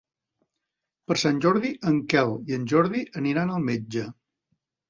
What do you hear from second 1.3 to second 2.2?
Jordi en